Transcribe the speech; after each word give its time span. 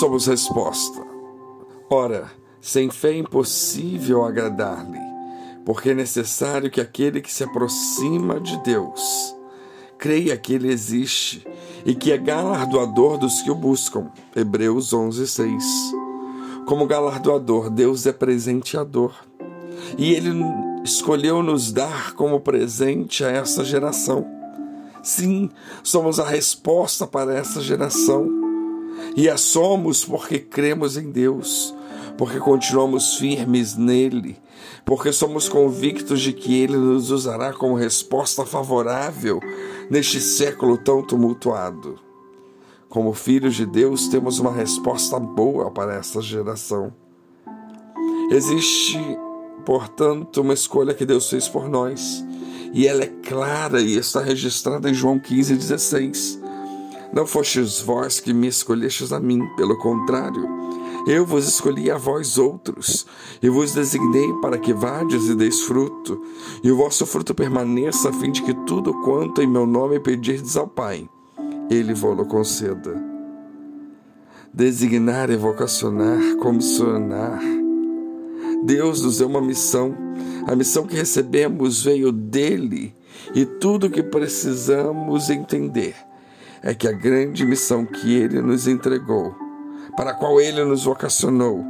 somos 0.00 0.26
resposta. 0.26 1.06
Ora, 1.90 2.30
sem 2.58 2.88
fé 2.88 3.10
é 3.10 3.18
impossível 3.18 4.24
agradar-lhe, 4.24 4.98
porque 5.62 5.90
é 5.90 5.94
necessário 5.94 6.70
que 6.70 6.80
aquele 6.80 7.20
que 7.20 7.30
se 7.30 7.44
aproxima 7.44 8.40
de 8.40 8.56
Deus 8.62 9.36
creia 9.98 10.38
que 10.38 10.54
ele 10.54 10.72
existe 10.72 11.46
e 11.84 11.94
que 11.94 12.10
é 12.10 12.16
galardoador 12.16 13.18
dos 13.18 13.42
que 13.42 13.50
o 13.50 13.54
buscam. 13.54 14.10
Hebreus 14.34 14.94
11, 14.94 15.26
6. 15.26 15.64
Como 16.66 16.86
galardoador, 16.86 17.68
Deus 17.68 18.06
é 18.06 18.12
presenteador. 18.12 19.12
E 19.98 20.14
ele 20.14 20.30
escolheu 20.82 21.42
nos 21.42 21.70
dar 21.70 22.14
como 22.14 22.40
presente 22.40 23.22
a 23.22 23.28
essa 23.28 23.62
geração. 23.62 24.26
Sim, 25.02 25.50
somos 25.82 26.18
a 26.18 26.24
resposta 26.24 27.06
para 27.06 27.34
essa 27.34 27.60
geração. 27.60 28.39
E 29.16 29.28
a 29.28 29.36
somos 29.36 30.04
porque 30.04 30.38
cremos 30.38 30.96
em 30.96 31.10
Deus, 31.10 31.74
porque 32.16 32.38
continuamos 32.38 33.16
firmes 33.16 33.76
nele, 33.76 34.36
porque 34.84 35.12
somos 35.12 35.48
convictos 35.48 36.20
de 36.20 36.32
que 36.32 36.60
ele 36.60 36.76
nos 36.76 37.10
usará 37.10 37.52
como 37.52 37.74
resposta 37.74 38.44
favorável 38.44 39.40
neste 39.90 40.20
século 40.20 40.78
tão 40.78 41.02
tumultuado. 41.02 41.98
Como 42.88 43.12
filhos 43.12 43.54
de 43.54 43.66
Deus, 43.66 44.08
temos 44.08 44.38
uma 44.40 44.52
resposta 44.52 45.18
boa 45.20 45.70
para 45.70 45.94
esta 45.94 46.20
geração. 46.20 46.92
Existe, 48.32 48.98
portanto, 49.64 50.40
uma 50.40 50.54
escolha 50.54 50.92
que 50.92 51.06
Deus 51.06 51.30
fez 51.30 51.48
por 51.48 51.68
nós, 51.68 52.24
e 52.72 52.86
ela 52.86 53.02
é 53.02 53.06
clara 53.06 53.80
e 53.80 53.96
está 53.96 54.20
registrada 54.20 54.90
em 54.90 54.94
João 54.94 55.18
15,16. 55.20 56.39
Não 57.12 57.26
fostes 57.26 57.80
vós 57.80 58.20
que 58.20 58.32
me 58.32 58.46
escolhestes 58.46 59.12
a 59.12 59.18
mim, 59.18 59.44
pelo 59.56 59.76
contrário, 59.78 60.48
eu 61.06 61.26
vos 61.26 61.48
escolhi 61.48 61.90
a 61.90 61.96
vós 61.96 62.38
outros, 62.38 63.06
e 63.42 63.48
vos 63.48 63.72
designei 63.72 64.32
para 64.34 64.58
que 64.58 64.72
vades 64.72 65.28
e 65.28 65.34
deis 65.34 65.62
fruto, 65.62 66.22
e 66.62 66.70
o 66.70 66.76
vosso 66.76 67.04
fruto 67.06 67.34
permaneça, 67.34 68.10
a 68.10 68.12
fim 68.12 68.30
de 68.30 68.42
que 68.42 68.54
tudo 68.64 68.94
quanto 69.02 69.42
em 69.42 69.46
meu 69.46 69.66
nome 69.66 69.98
pedirdes 69.98 70.56
ao 70.56 70.68
Pai, 70.68 71.08
Ele 71.68 71.94
vos 71.94 72.28
conceda. 72.28 72.94
Designar 74.52 75.30
e 75.30 75.36
vocacionar, 75.36 76.36
comissionar. 76.36 77.40
Deus 78.64 79.02
nos 79.02 79.18
deu 79.18 79.28
uma 79.28 79.40
missão. 79.40 79.96
A 80.46 80.54
missão 80.54 80.86
que 80.86 80.96
recebemos 80.96 81.82
veio 81.82 82.12
dele, 82.12 82.94
e 83.34 83.44
tudo 83.44 83.86
o 83.86 83.90
que 83.90 84.02
precisamos 84.02 85.30
entender 85.30 86.09
é 86.62 86.74
que 86.74 86.86
a 86.88 86.92
grande 86.92 87.44
missão 87.44 87.84
que 87.84 88.14
ele 88.14 88.40
nos 88.42 88.66
entregou 88.66 89.34
para 89.96 90.12
a 90.12 90.14
qual 90.14 90.40
Ele 90.40 90.64
nos 90.64 90.84
vocacionou 90.84 91.64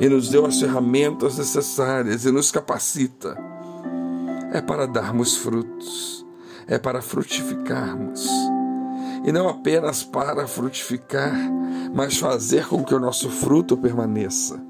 e 0.00 0.08
nos 0.08 0.28
deu 0.28 0.46
as 0.46 0.58
ferramentas 0.58 1.38
necessárias 1.38 2.24
e 2.24 2.30
nos 2.30 2.50
capacita, 2.50 3.36
é 4.52 4.60
para 4.60 4.86
darmos 4.86 5.36
frutos, 5.36 6.24
é 6.66 6.78
para 6.78 7.02
frutificarmos. 7.02 8.26
E 9.24 9.32
não 9.32 9.48
apenas 9.48 10.02
para 10.02 10.46
frutificar, 10.46 11.34
mas 11.94 12.18
fazer 12.18 12.66
com 12.68 12.84
que 12.84 12.94
o 12.94 13.00
nosso 13.00 13.30
fruto 13.30 13.76
permaneça. 13.76 14.60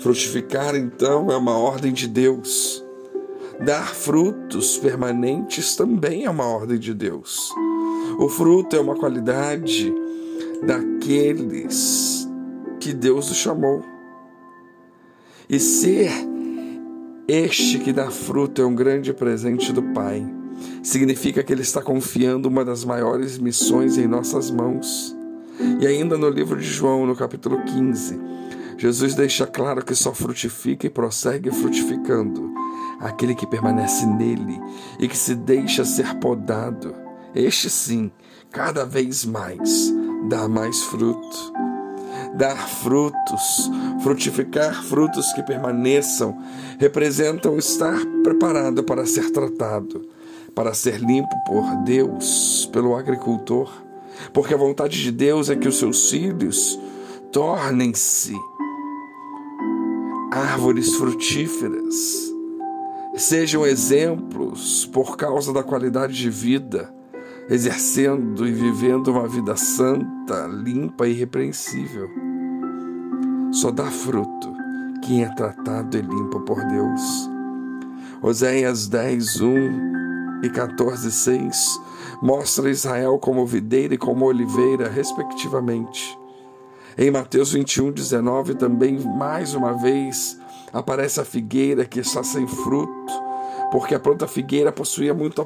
Frutificar, 0.00 0.74
então, 0.74 1.30
é 1.30 1.36
uma 1.36 1.56
ordem 1.56 1.92
de 1.92 2.06
Deus. 2.06 2.84
Dar 3.64 3.94
frutos 3.94 4.76
permanentes 4.76 5.74
também 5.74 6.24
é 6.24 6.30
uma 6.30 6.46
ordem 6.46 6.78
de 6.78 6.92
Deus. 6.92 7.50
O 8.18 8.28
fruto 8.28 8.74
é 8.74 8.80
uma 8.80 8.96
qualidade 8.96 9.92
daqueles 10.62 12.26
que 12.80 12.92
Deus 12.92 13.30
o 13.30 13.34
chamou. 13.34 13.84
E 15.48 15.60
ser 15.60 16.10
este 17.28 17.78
que 17.78 17.92
dá 17.92 18.10
fruto 18.10 18.62
é 18.62 18.66
um 18.66 18.74
grande 18.74 19.12
presente 19.12 19.72
do 19.72 19.82
Pai. 19.82 20.26
Significa 20.82 21.42
que 21.42 21.52
Ele 21.52 21.62
está 21.62 21.82
confiando 21.82 22.48
uma 22.48 22.64
das 22.64 22.84
maiores 22.84 23.38
missões 23.38 23.98
em 23.98 24.06
nossas 24.06 24.50
mãos. 24.50 25.14
E 25.80 25.86
ainda 25.86 26.16
no 26.16 26.28
livro 26.28 26.56
de 26.58 26.66
João, 26.66 27.06
no 27.06 27.14
capítulo 27.14 27.62
15, 27.64 28.18
Jesus 28.78 29.14
deixa 29.14 29.46
claro 29.46 29.84
que 29.84 29.94
só 29.94 30.14
frutifica 30.14 30.86
e 30.86 30.90
prossegue 30.90 31.50
frutificando 31.50 32.50
aquele 33.00 33.34
que 33.34 33.46
permanece 33.46 34.06
nele 34.06 34.58
e 34.98 35.06
que 35.06 35.16
se 35.16 35.34
deixa 35.34 35.84
ser 35.84 36.14
podado. 36.16 37.05
Este 37.36 37.68
sim, 37.68 38.10
cada 38.50 38.86
vez 38.86 39.26
mais 39.26 39.92
dar 40.26 40.48
mais 40.48 40.82
fruto. 40.84 41.52
Dar 42.34 42.56
frutos, 42.56 43.70
frutificar 44.02 44.82
frutos 44.84 45.34
que 45.34 45.42
permaneçam, 45.42 46.36
representam 46.78 47.58
estar 47.58 47.98
preparado 48.22 48.82
para 48.82 49.04
ser 49.04 49.30
tratado, 49.30 50.08
para 50.54 50.72
ser 50.72 50.98
limpo 50.98 51.34
por 51.46 51.64
Deus, 51.84 52.68
pelo 52.72 52.96
agricultor. 52.96 53.70
Porque 54.32 54.54
a 54.54 54.58
vontade 54.58 55.02
de 55.02 55.12
Deus 55.12 55.50
é 55.50 55.56
que 55.56 55.68
os 55.68 55.78
seus 55.78 56.08
filhos 56.08 56.78
tornem-se 57.30 58.34
árvores 60.32 60.94
frutíferas, 60.94 62.32
sejam 63.14 63.66
exemplos 63.66 64.86
por 64.86 65.18
causa 65.18 65.52
da 65.52 65.62
qualidade 65.62 66.14
de 66.14 66.30
vida 66.30 66.95
exercendo 67.48 68.46
e 68.46 68.52
vivendo 68.52 69.08
uma 69.08 69.28
vida 69.28 69.56
santa, 69.56 70.46
limpa 70.46 71.06
e 71.06 71.12
irrepreensível. 71.12 72.08
Só 73.52 73.70
dá 73.70 73.86
fruto 73.86 74.52
quem 75.04 75.22
é 75.22 75.28
tratado 75.34 75.96
e 75.96 76.02
limpo 76.02 76.40
por 76.40 76.64
Deus. 76.64 77.30
Oséias 78.20 78.88
10, 78.88 79.40
1 79.40 80.42
e 80.42 80.50
14, 80.50 81.12
6 81.12 81.80
mostra 82.20 82.70
Israel 82.70 83.18
como 83.18 83.46
videira 83.46 83.94
e 83.94 83.98
como 83.98 84.24
oliveira, 84.24 84.88
respectivamente. 84.88 86.18
Em 86.98 87.10
Mateus 87.10 87.52
21, 87.52 87.92
19, 87.92 88.54
também, 88.54 88.98
mais 88.98 89.54
uma 89.54 89.72
vez, 89.74 90.38
aparece 90.72 91.20
a 91.20 91.24
figueira 91.24 91.84
que 91.84 92.00
está 92.00 92.24
sem 92.24 92.46
fruto 92.46 93.26
porque 93.70 93.94
a 93.94 94.00
planta 94.00 94.26
figueira 94.26 94.72
possuía 94.72 95.12
muita 95.12 95.44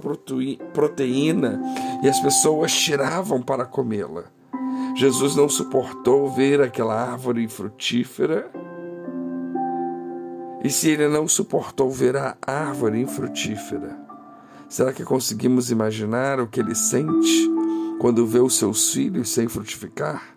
proteína 0.72 1.60
e 2.02 2.08
as 2.08 2.18
pessoas 2.20 2.72
tiravam 2.72 3.42
para 3.42 3.64
comê-la. 3.64 4.24
Jesus 4.96 5.36
não 5.36 5.48
suportou 5.48 6.30
ver 6.30 6.60
aquela 6.60 6.94
árvore 6.94 7.46
frutífera. 7.48 8.50
E 10.62 10.70
se 10.70 10.90
ele 10.90 11.08
não 11.08 11.26
suportou 11.26 11.90
ver 11.90 12.16
a 12.16 12.36
árvore 12.46 13.00
infrutífera, 13.00 13.98
será 14.68 14.92
que 14.92 15.04
conseguimos 15.04 15.70
imaginar 15.70 16.40
o 16.40 16.46
que 16.46 16.60
ele 16.60 16.74
sente 16.74 17.50
quando 17.98 18.26
vê 18.26 18.40
os 18.40 18.56
seus 18.56 18.92
filhos 18.92 19.30
sem 19.30 19.48
frutificar? 19.48 20.36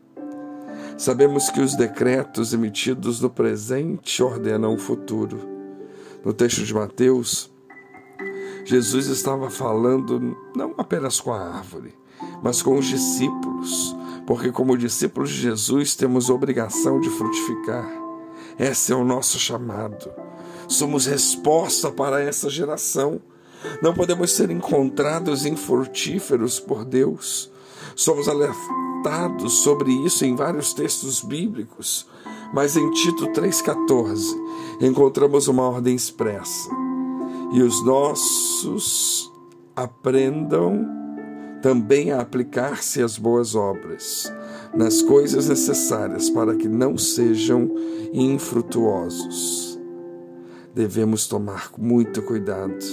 Sabemos 0.97 1.49
que 1.49 1.59
os 1.59 1.75
decretos 1.75 2.53
emitidos 2.53 3.19
no 3.19 3.29
presente 3.29 4.21
ordenam 4.21 4.73
o 4.73 4.77
futuro. 4.77 5.39
No 6.23 6.31
texto 6.31 6.63
de 6.63 6.73
Mateus, 6.73 7.51
Jesus 8.63 9.07
estava 9.07 9.49
falando 9.49 10.37
apenas 10.77 11.19
com 11.19 11.33
a 11.33 11.39
árvore, 11.39 11.93
mas 12.41 12.61
com 12.61 12.77
os 12.77 12.85
discípulos, 12.85 13.95
porque, 14.25 14.51
como 14.51 14.77
discípulos 14.77 15.29
de 15.29 15.41
Jesus, 15.41 15.95
temos 15.95 16.29
obrigação 16.29 16.99
de 16.99 17.09
frutificar. 17.09 17.89
Esse 18.57 18.91
é 18.91 18.95
o 18.95 19.03
nosso 19.03 19.39
chamado. 19.39 20.11
Somos 20.67 21.05
resposta 21.05 21.91
para 21.91 22.21
essa 22.21 22.49
geração. 22.49 23.21
Não 23.81 23.93
podemos 23.93 24.31
ser 24.31 24.49
encontrados 24.49 25.45
infrutíferos 25.45 26.59
por 26.59 26.85
Deus. 26.85 27.51
Somos 27.95 28.27
alertados 28.27 29.59
sobre 29.59 29.91
isso 29.91 30.25
em 30.25 30.35
vários 30.35 30.73
textos 30.73 31.21
bíblicos, 31.21 32.07
mas 32.53 32.77
em 32.77 32.89
Tito 32.91 33.27
3,14 33.27 34.35
encontramos 34.81 35.47
uma 35.47 35.63
ordem 35.63 35.95
expressa 35.95 36.69
e 37.53 37.61
os 37.61 37.83
nossos 37.85 39.31
aprendam 39.75 40.85
também 41.61 42.11
a 42.11 42.19
aplicar-se 42.21 43.01
às 43.01 43.17
boas 43.17 43.55
obras, 43.55 44.31
nas 44.75 45.01
coisas 45.01 45.47
necessárias 45.47 46.29
para 46.29 46.55
que 46.55 46.67
não 46.67 46.97
sejam 46.97 47.71
infrutuosos. 48.11 49.79
Devemos 50.75 51.27
tomar 51.27 51.71
muito 51.77 52.21
cuidado. 52.21 52.83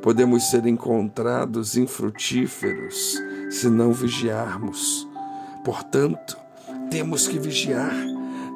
Podemos 0.00 0.44
ser 0.50 0.64
encontrados 0.66 1.76
infrutíferos 1.76 3.20
se 3.50 3.68
não 3.68 3.92
vigiarmos. 3.92 5.06
Portanto, 5.64 6.36
temos 6.90 7.28
que 7.28 7.38
vigiar, 7.38 7.92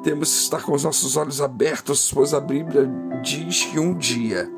temos 0.03 0.29
que 0.29 0.41
estar 0.41 0.63
com 0.63 0.73
os 0.73 0.83
nossos 0.83 1.15
olhos 1.15 1.41
abertos, 1.41 2.11
pois 2.11 2.33
a 2.33 2.39
Bíblia 2.39 2.89
diz 3.21 3.65
que 3.65 3.77
um 3.77 3.95
dia 3.95 4.49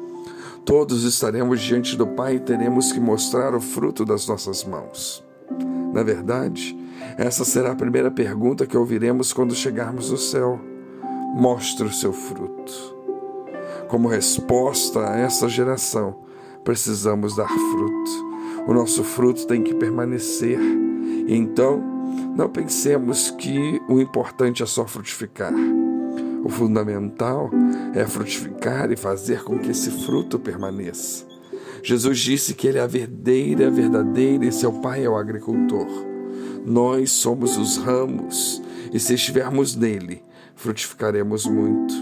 Todos 0.65 1.03
estaremos 1.03 1.61
diante 1.61 1.95
do 1.95 2.07
Pai 2.07 2.35
e 2.35 2.39
teremos 2.39 2.91
que 2.91 2.99
mostrar 2.99 3.53
o 3.53 3.61
fruto 3.61 4.03
das 4.03 4.27
nossas 4.27 4.63
mãos. 4.63 5.23
Na 5.93 6.01
verdade, 6.03 6.75
Essa 7.17 7.45
será 7.45 7.71
a 7.71 7.75
primeira 7.75 8.11
pergunta 8.11 8.65
que 8.65 8.77
ouviremos 8.77 9.31
quando 9.31 9.55
chegarmos 9.55 10.11
no 10.11 10.17
céu. 10.17 10.59
Mostre 11.35 11.85
o 11.85 11.91
seu 11.91 12.11
fruto. 12.11 12.95
Como 13.87 14.07
resposta 14.07 15.11
a 15.11 15.17
essa 15.17 15.47
geração, 15.47 16.23
precisamos 16.63 17.35
dar 17.35 17.47
fruto. 17.47 18.25
O 18.67 18.73
nosso 18.73 19.03
fruto 19.03 19.45
tem 19.45 19.61
que 19.61 19.73
permanecer. 19.73 20.59
Então, 21.27 21.81
não 22.35 22.49
pensemos 22.49 23.31
que 23.31 23.81
o 23.87 23.99
importante 23.99 24.63
é 24.63 24.65
só 24.65 24.85
frutificar. 24.85 25.53
O 26.45 26.49
fundamental 26.49 27.49
é 27.95 28.05
frutificar 28.05 28.91
e 28.91 28.95
fazer 28.95 29.43
com 29.43 29.57
que 29.57 29.71
esse 29.71 29.89
fruto 29.89 30.37
permaneça. 30.37 31.25
Jesus 31.81 32.19
disse 32.19 32.53
que 32.53 32.67
Ele 32.67 32.77
é 32.77 32.81
a 32.81 32.87
verdadeira, 32.87 33.71
verdadeira 33.71 34.45
e 34.45 34.51
seu 34.51 34.71
Pai 34.73 35.03
é 35.03 35.09
o 35.09 35.17
agricultor. 35.17 35.87
Nós 36.63 37.09
somos 37.09 37.57
os 37.57 37.77
ramos 37.77 38.61
e 38.93 38.99
se 38.99 39.15
estivermos 39.15 39.75
nele, 39.75 40.21
frutificaremos 40.55 41.47
muito. 41.47 41.95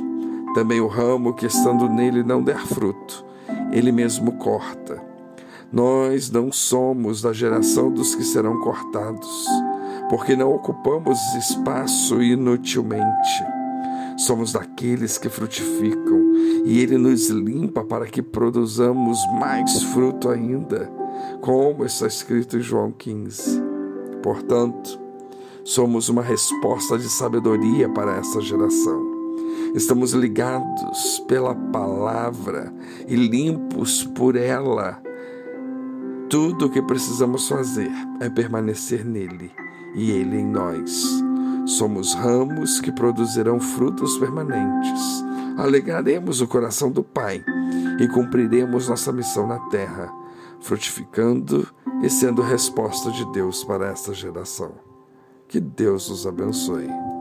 Também 0.54 0.82
o 0.82 0.88
ramo 0.88 1.34
que 1.34 1.46
estando 1.46 1.88
nele 1.88 2.22
não 2.22 2.44
der 2.44 2.60
fruto, 2.68 3.24
ele 3.72 3.94
mesmo 3.94 4.34
corta. 4.34 5.02
Nós 5.72 6.30
não 6.30 6.52
somos 6.52 7.22
da 7.22 7.32
geração 7.32 7.90
dos 7.90 8.14
que 8.14 8.26
serão 8.26 8.60
cortados, 8.60 9.46
porque 10.10 10.36
não 10.36 10.54
ocupamos 10.54 11.18
espaço 11.36 12.22
inutilmente 12.22 13.53
somos 14.18 14.54
daqueles 14.54 15.18
que 15.18 15.30
frutificam 15.30 16.34
e 16.66 16.80
Ele 16.80 16.98
nos 16.98 17.30
limpa 17.30 17.84
para 17.84 18.06
que 18.06 18.22
produzamos 18.22 19.20
mais 19.40 19.84
fruto 19.84 20.30
ainda, 20.30 20.92
como 21.42 21.86
está 21.86 22.08
escrito 22.08 22.58
em 22.58 22.62
João 22.62 22.92
15. 22.92 23.62
Portanto, 24.22 25.00
somos 25.64 26.10
uma 26.10 26.22
resposta 26.22 26.98
de 26.98 27.10
sabedoria 27.10 27.90
para 27.90 28.18
essa 28.18 28.42
geração. 28.42 29.14
Estamos 29.76 30.12
ligados 30.14 31.20
pela 31.28 31.56
palavra 31.56 32.74
e 33.08 33.16
limpos 33.16 34.04
por 34.04 34.36
ela. 34.36 35.02
Tudo 36.30 36.68
o 36.68 36.70
que 36.70 36.82
precisamos 36.82 37.48
fazer 37.48 37.92
é 38.20 38.30
permanecer 38.30 39.04
nele 39.04 39.52
e 39.96 40.12
ele 40.12 40.38
em 40.38 40.46
nós 40.46 41.23
Somos 41.66 42.14
ramos 42.14 42.82
que 42.82 42.92
produzirão 42.92 43.60
frutos 43.60 44.18
permanentes. 44.18 45.24
Alegraremos 45.58 46.42
o 46.42 46.48
coração 46.48 46.92
do 46.92 47.04
Pai 47.04 47.44
e 48.00 48.08
cumpriremos 48.08 48.90
nossa 48.90 49.12
missão 49.12 49.48
na 49.48 49.60
terra, 49.70 50.12
frutificando 50.60 51.68
e 52.02 52.10
sendo 52.10 52.42
resposta 52.42 53.12
de 53.12 53.26
Deus 53.32 53.64
para 53.64 53.88
esta 53.88 54.14
geração. 54.14 54.74
Que 55.48 55.60
Deus 55.60 56.10
nos 56.10 56.28
abençoe. 56.28 57.13